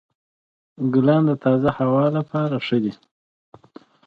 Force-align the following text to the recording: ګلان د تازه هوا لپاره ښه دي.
ګلان 0.93 1.23
د 1.29 1.31
تازه 1.43 1.69
هوا 1.77 2.05
لپاره 2.17 2.55
ښه 2.65 2.77
دي. 2.83 2.93